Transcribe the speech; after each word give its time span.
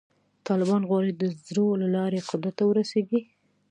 طالبان 0.47 0.81
غواړي 0.89 1.11
د 1.15 1.23
زور 1.49 1.73
له 1.83 1.87
لارې 1.95 2.25
قدرت 2.29 2.53
ته 2.59 2.63
ورسېږي. 2.67 3.21